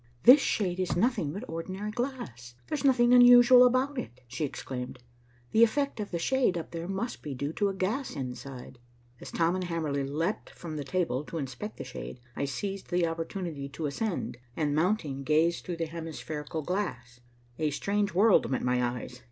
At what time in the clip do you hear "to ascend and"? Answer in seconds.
13.69-14.73